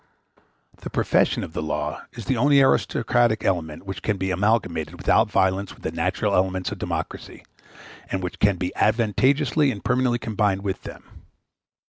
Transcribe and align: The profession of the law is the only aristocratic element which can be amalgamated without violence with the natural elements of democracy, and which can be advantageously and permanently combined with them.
The 0.77 0.89
profession 0.89 1.43
of 1.43 1.53
the 1.53 1.61
law 1.61 2.01
is 2.13 2.25
the 2.25 2.35
only 2.35 2.59
aristocratic 2.59 3.43
element 3.45 3.85
which 3.85 4.01
can 4.01 4.17
be 4.17 4.31
amalgamated 4.31 4.95
without 4.97 5.29
violence 5.29 5.75
with 5.75 5.83
the 5.83 5.91
natural 5.91 6.33
elements 6.33 6.71
of 6.71 6.79
democracy, 6.79 7.45
and 8.09 8.23
which 8.23 8.39
can 8.39 8.57
be 8.57 8.73
advantageously 8.77 9.69
and 9.69 9.85
permanently 9.85 10.17
combined 10.17 10.63
with 10.63 10.81
them. 10.81 11.03